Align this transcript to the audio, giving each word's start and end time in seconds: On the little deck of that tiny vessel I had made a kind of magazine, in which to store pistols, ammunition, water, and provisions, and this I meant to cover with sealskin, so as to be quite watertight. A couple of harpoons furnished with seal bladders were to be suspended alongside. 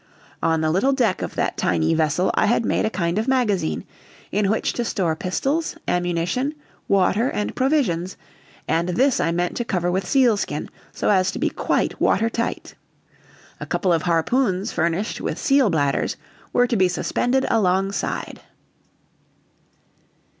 On 0.41 0.61
the 0.61 0.71
little 0.71 0.93
deck 0.93 1.21
of 1.21 1.35
that 1.35 1.57
tiny 1.57 1.93
vessel 1.93 2.31
I 2.33 2.47
had 2.47 2.65
made 2.65 2.85
a 2.85 2.89
kind 2.89 3.19
of 3.19 3.27
magazine, 3.27 3.85
in 4.31 4.49
which 4.49 4.73
to 4.73 4.83
store 4.83 5.15
pistols, 5.15 5.75
ammunition, 5.87 6.55
water, 6.87 7.29
and 7.29 7.55
provisions, 7.55 8.17
and 8.67 8.89
this 8.89 9.19
I 9.19 9.31
meant 9.31 9.55
to 9.57 9.63
cover 9.63 9.91
with 9.91 10.07
sealskin, 10.07 10.71
so 10.91 11.11
as 11.11 11.29
to 11.33 11.37
be 11.37 11.51
quite 11.51 12.01
watertight. 12.01 12.73
A 13.59 13.67
couple 13.67 13.93
of 13.93 14.01
harpoons 14.01 14.71
furnished 14.71 15.21
with 15.21 15.37
seal 15.37 15.69
bladders 15.69 16.17
were 16.51 16.65
to 16.65 16.75
be 16.75 16.87
suspended 16.87 17.45
alongside. 17.51 18.41